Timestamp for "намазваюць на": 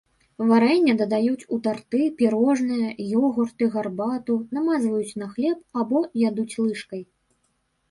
4.61-5.31